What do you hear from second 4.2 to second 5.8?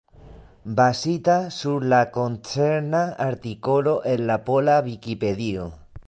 la pola Vikipedio.